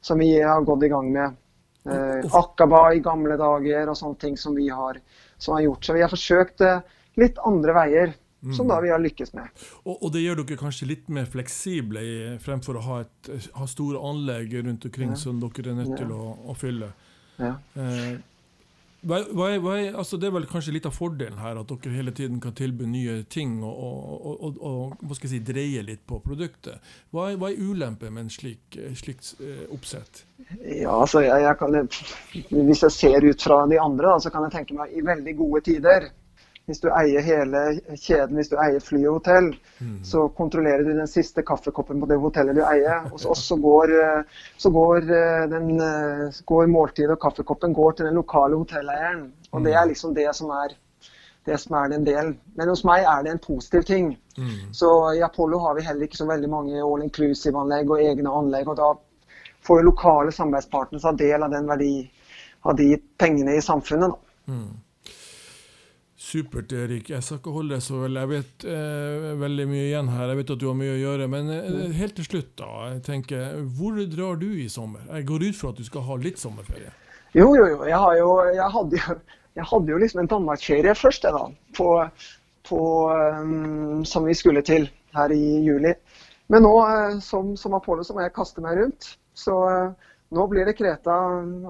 Som 0.00 0.22
vi 0.24 0.30
har 0.40 0.64
gått 0.64 0.86
i 0.86 0.88
gang 0.88 1.10
med. 1.12 1.36
Eh, 1.84 2.36
Akaba 2.36 2.86
i 2.96 3.02
gamle 3.04 3.36
dager 3.40 3.92
og 3.92 3.98
sånne 4.00 4.16
ting 4.22 4.40
som 4.40 4.56
vi 4.56 4.70
har, 4.72 4.96
som 5.36 5.58
har 5.58 5.66
gjort. 5.66 5.84
Så 5.84 5.98
vi 5.98 6.04
har 6.06 6.12
forsøkt 6.12 6.64
eh, 6.64 6.80
litt 7.20 7.40
andre 7.44 7.76
veier. 7.76 8.16
Som 8.56 8.70
da 8.70 8.78
mm. 8.78 8.84
vi 8.86 8.90
har 8.94 9.02
lykkes 9.04 9.34
med. 9.36 9.64
Og, 9.82 9.98
og, 9.98 10.06
det 10.14 10.22
gjør 10.22 10.38
dere 10.40 10.56
kanskje 10.56 10.86
litt 10.88 11.10
mer 11.12 11.26
fleksible 11.28 12.00
i, 12.00 12.14
fremfor 12.40 12.78
å 12.80 12.84
ha, 12.86 13.02
et, 13.04 13.50
ha, 13.52 13.66
store 13.68 14.00
anlegg 14.00 14.54
rundt 14.62 14.86
omkring 14.88 15.12
ja. 15.12 15.18
som 15.20 15.42
dere 15.42 15.74
er 15.74 15.76
nødt 15.82 15.92
ja. 15.92 15.98
til 16.00 16.14
å, 16.16 16.30
å 16.48 16.56
fylle. 16.56 16.88
Ja. 17.36 17.58
Eh, 17.76 18.14
hva, 19.00 19.20
hva 19.32 19.46
er, 19.48 19.60
hva 19.64 19.74
er, 19.80 19.94
altså 19.96 20.18
det 20.20 20.28
er 20.28 20.34
vel 20.34 20.46
kanskje 20.50 20.74
litt 20.74 20.86
av 20.88 20.92
fordelen 20.92 21.38
her, 21.40 21.56
at 21.60 21.70
dere 21.70 21.94
hele 21.94 22.12
tiden 22.16 22.40
kan 22.42 22.52
tilby 22.56 22.88
nye 22.90 23.20
ting 23.32 23.58
og, 23.64 23.80
og, 23.80 24.58
og, 24.60 24.98
og 25.00 25.16
si, 25.24 25.40
dreie 25.44 25.84
litt 25.86 26.02
på 26.08 26.20
produktet. 26.24 26.92
Hva 27.14 27.30
er, 27.30 27.38
hva 27.40 27.50
er 27.50 27.62
ulempen 27.64 28.12
med 28.12 28.26
en 28.26 28.32
slik, 28.32 28.76
slikt 28.98 29.32
eh, 29.40 29.64
oppsett? 29.72 30.24
Ja, 30.60 30.98
altså 30.98 31.24
jeg, 31.24 31.44
jeg 31.44 31.56
kan, 31.60 31.76
Hvis 32.50 32.84
jeg 32.86 32.96
ser 32.96 33.26
ut 33.26 33.42
fra 33.48 33.62
de 33.70 33.80
andre, 33.80 34.12
da, 34.12 34.20
så 34.20 34.32
kan 34.34 34.46
jeg 34.48 34.58
tenke 34.58 34.76
meg 34.76 34.92
i 34.92 35.04
veldig 35.06 35.36
gode 35.38 35.64
tider 35.70 36.10
hvis 36.70 36.82
du 36.82 36.88
eier 36.94 37.24
hele 37.26 37.62
kjeden, 37.98 38.38
hvis 38.38 38.52
du 38.52 38.56
eier 38.62 38.82
fly 38.84 39.00
og 39.04 39.18
hotell, 39.18 39.48
mm. 39.80 39.96
så 40.06 40.26
kontrollerer 40.38 40.84
du 40.86 40.92
den 40.94 41.10
siste 41.10 41.42
kaffekoppen 41.46 42.00
på 42.00 42.08
det 42.10 42.20
hotellet 42.22 42.58
du 42.58 42.62
eier. 42.64 43.08
Hos 43.10 43.26
oss 43.28 43.42
så, 43.50 43.58
går, 43.60 43.94
så 44.60 44.72
går, 44.74 45.10
eh, 45.16 45.48
den, 45.50 45.72
eh, 45.82 46.38
går 46.46 46.70
måltidet 46.70 47.16
og 47.16 47.22
kaffekoppen 47.26 47.74
går 47.76 47.98
til 47.98 48.10
den 48.10 48.20
lokale 48.20 48.60
hotelleieren. 48.60 49.26
Og 49.50 49.66
det 49.66 49.74
er 49.74 49.84
mm. 49.84 49.92
liksom 49.92 50.14
det 50.14 50.30
som 50.38 50.54
er 50.62 50.78
det 51.48 51.58
som 51.58 51.76
er 51.76 51.94
en 51.94 52.04
del. 52.04 52.34
Men 52.54 52.68
hos 52.68 52.82
meg 52.86 53.06
er 53.08 53.24
det 53.24 53.32
en 53.34 53.42
positiv 53.42 53.84
ting. 53.88 54.10
Mm. 54.38 54.72
Så 54.76 54.90
i 55.16 55.22
Apollo 55.24 55.58
har 55.64 55.74
vi 55.74 55.84
heller 55.86 56.06
ikke 56.06 56.20
så 56.20 56.28
veldig 56.28 56.50
mange 56.52 56.82
all 56.84 57.04
inclusive-anlegg 57.06 57.90
og 57.90 58.02
egne 58.04 58.34
anlegg. 58.42 58.68
Og 58.68 58.76
da 58.78 58.92
får 59.66 59.80
jo 59.80 59.88
lokale 59.88 60.34
samarbeidspartnere 60.36 61.02
ta 61.02 61.14
del 61.16 61.46
av 61.46 61.52
den 61.54 61.68
verdi 61.68 61.94
av 62.68 62.76
de 62.76 62.92
pengene 63.18 63.56
i 63.56 63.64
samfunnet. 63.64 64.16
Mm. 64.50 64.68
Supert, 66.20 66.72
Erik. 66.76 67.08
Jeg 67.08 67.24
skal 67.24 67.38
ikke 67.38 67.52
holde 67.54 67.78
så 67.80 68.02
vel. 68.02 68.18
Jeg 68.20 68.28
vet 68.28 68.64
eh, 68.68 69.30
veldig 69.40 69.64
mye 69.70 69.84
igjen 69.86 70.10
her. 70.12 70.28
Jeg 70.28 70.38
vet 70.42 70.50
at 70.52 70.60
du 70.60 70.66
har 70.68 70.74
mye 70.76 70.92
å 70.92 70.98
gjøre. 71.00 71.28
Men 71.32 71.48
eh, 71.54 71.68
mm. 71.72 71.94
helt 71.96 72.14
til 72.18 72.26
slutt, 72.26 72.50
da. 72.60 72.68
jeg 72.90 73.00
tenker, 73.06 73.54
Hvor 73.78 73.96
drar 74.12 74.36
du 74.42 74.50
i 74.52 74.66
sommer? 74.68 75.06
Jeg 75.08 75.24
går 75.30 75.46
ut 75.46 75.56
fra 75.56 75.70
at 75.72 75.80
du 75.80 75.86
skal 75.88 76.04
ha 76.04 76.18
litt 76.20 76.42
sommerferie? 76.42 76.92
Jo, 77.32 77.46
jo, 77.56 77.64
jo. 77.72 77.78
Jeg, 77.88 78.18
jo, 78.20 78.34
jeg, 78.52 78.68
hadde, 78.74 79.00
jo, 79.00 79.16
jeg 79.56 79.68
hadde, 79.72 79.94
jo, 79.94 80.02
liksom 80.04 80.20
en 80.20 80.30
danmarksferie 80.34 80.94
først, 81.00 81.24
jeg, 81.24 81.38
da. 81.38 81.72
På, 81.78 81.88
på, 82.68 82.82
um, 83.40 84.04
som 84.04 84.28
vi 84.28 84.36
skulle 84.36 84.66
til 84.66 84.90
her 85.16 85.32
i 85.32 85.42
juli. 85.64 85.94
Men 86.52 86.68
nå 86.68 86.74
som, 87.24 87.54
som 87.56 87.78
Apollo 87.78 88.04
så 88.04 88.12
må 88.12 88.26
jeg 88.26 88.36
kaste 88.36 88.60
meg 88.60 88.76
rundt. 88.76 89.14
Så 89.32 89.56
nå 90.30 90.46
blir 90.46 90.68
det 90.68 90.76
Kreta 90.78 91.14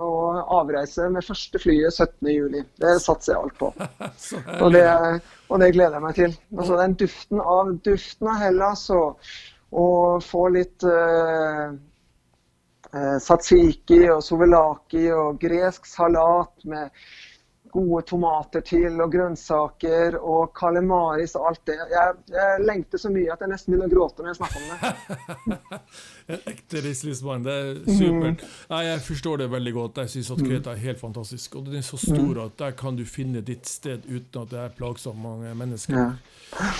og 0.04 0.40
avreise 0.52 1.06
med 1.12 1.24
første 1.24 1.60
flyet 1.62 1.96
17.7. 1.96 2.58
Det 2.82 2.96
satser 3.00 3.32
jeg 3.32 3.44
alt 3.44 3.56
på. 3.60 3.70
og, 4.62 4.66
det, 4.74 4.84
og, 5.48 5.60
det, 5.62 5.70
gleder 5.76 5.96
jeg 5.96 6.04
meg 6.04 6.18
til. 6.18 6.34
Altså, 6.58 6.76
den 6.82 6.96
duften 7.00 7.40
av, 7.40 7.70
duften 7.86 8.28
av 8.28 8.42
Hellas 8.42 8.82
og, 8.92 9.30
og 9.72 10.20
få 10.26 10.44
litt 10.58 10.84
uh, 10.84 11.72
uh, 12.92 13.16
satsiki 13.24 14.02
og 14.12 14.20
sovelaki 14.26 15.06
og 15.16 15.40
gresk 15.40 15.88
salat 15.88 16.68
med 16.68 16.92
gode 17.72 18.02
tomater 18.08 18.62
til, 18.66 19.00
og 19.00 19.12
grønnsaker 19.12 20.16
og 20.18 20.52
kalemaris 20.56 21.34
og 21.38 21.48
alt 21.50 21.62
det. 21.70 21.76
Jeg, 21.90 22.14
jeg, 22.34 22.62
lengter 22.66 23.02
så 23.02 23.10
mye 23.12 23.32
at 23.32 23.44
jeg 23.44 23.52
nesten 23.52 23.74
begynner 23.74 23.90
å 23.90 23.94
gråte 23.94 24.24
når 24.24 24.32
jeg 24.32 24.38
snakker 24.40 24.60
om 24.60 24.70
det. 24.70 25.80
en 26.34 26.48
ekte 26.52 26.84
reiselivsmann, 26.86 27.46
det 27.46 27.56
er 27.58 27.70
supert. 27.86 28.44
Mm. 28.44 28.56
Nei, 28.74 28.82
jeg 28.88 29.04
forstår 29.06 29.44
det 29.44 29.50
veldig 29.54 29.74
godt. 29.76 30.02
Jeg 30.04 30.14
syns 30.16 30.32
at 30.36 30.42
Kreta 30.46 30.74
er 30.74 30.82
helt 30.86 31.02
fantastisk. 31.02 31.60
Og 31.60 31.68
den 31.68 31.80
er 31.80 31.86
så 31.86 32.00
stor 32.00 32.32
mm. 32.32 32.42
at 32.46 32.58
der 32.64 32.76
kan 32.82 32.98
du 32.98 33.04
finne 33.08 33.44
ditt 33.46 33.70
sted 33.70 34.06
uten 34.08 34.42
at 34.42 34.54
det 34.54 34.62
er 34.64 34.74
plagsomt 34.76 35.20
mange 35.22 35.54
mennesker. 35.54 35.96
Ja. 35.98 36.72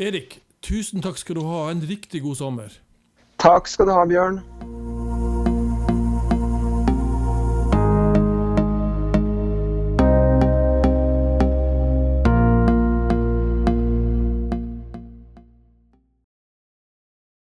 Erik, 0.00 0.40
tusen 0.64 1.02
takk 1.04 1.18
skal 1.20 1.40
du 1.40 1.46
ha. 1.48 1.66
En 1.72 1.82
riktig 1.84 2.22
god 2.24 2.38
sommer. 2.40 2.80
Takk 3.40 3.68
skal 3.72 3.88
du 3.88 3.96
ha, 3.96 4.04
Bjørn. 4.08 4.42